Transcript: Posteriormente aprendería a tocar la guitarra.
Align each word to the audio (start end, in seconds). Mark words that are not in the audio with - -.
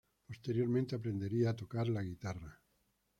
Posteriormente 0.25 0.95
aprendería 0.95 1.51
a 1.51 1.55
tocar 1.55 1.87
la 1.87 2.01
guitarra. 2.01 2.59